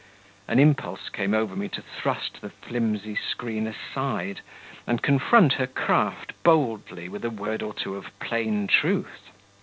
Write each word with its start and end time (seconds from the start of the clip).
An 0.47 0.57
impulse 0.57 1.09
came 1.09 1.31
over 1.35 1.55
me 1.55 1.67
to 1.67 1.79
thrust 1.83 2.41
the 2.41 2.49
flimsy 2.49 3.13
screen 3.15 3.67
aside, 3.67 4.41
and 4.87 4.99
confront 5.03 5.53
her 5.53 5.67
craft 5.67 6.33
boldly 6.41 7.07
with 7.07 7.23
a 7.23 7.29
word 7.29 7.61
or 7.61 7.75
two 7.75 7.95
of 7.95 8.09
plain 8.19 8.65
truth. 8.65 9.29